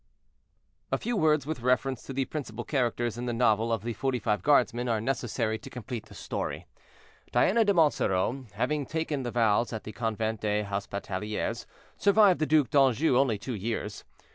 [0.91, 4.17] A few words with reference to the principal characters in the novel of the "Forty
[4.17, 6.65] five Guardsmen" are necessary to complete the story.
[7.31, 11.67] Diana de Monsoreau, having taken the vows at the Convent des Hospitalières,
[11.97, 14.03] survived the Duc d'Anjou only two years.